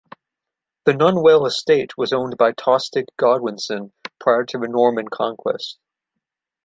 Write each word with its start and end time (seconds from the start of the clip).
The 0.85 0.93
Nunwell 0.93 1.45
Estate 1.45 1.95
was 1.95 2.11
owned 2.11 2.35
by 2.35 2.53
Tostig 2.53 3.05
Godwinsson 3.19 3.91
prior 4.19 4.43
to 4.45 4.57
the 4.57 4.67
Norman 4.67 5.09
Conquest. 5.09 5.77